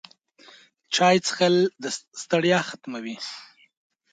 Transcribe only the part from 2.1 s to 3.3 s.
ستړیا ختموي